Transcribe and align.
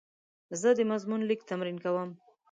زه 0.61 0.69
د 0.77 0.79
مضمون 0.91 1.21
لیک 1.29 1.41
تمرین 1.49 1.77
کوم. 1.83 2.09